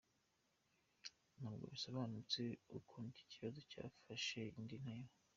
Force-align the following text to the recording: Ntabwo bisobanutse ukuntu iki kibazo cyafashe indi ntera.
Ntabwo 1.39 1.65
bisobanutse 1.73 2.41
ukuntu 2.77 3.07
iki 3.13 3.25
kibazo 3.31 3.59
cyafashe 3.71 4.39
indi 4.59 4.77
ntera. 4.83 5.11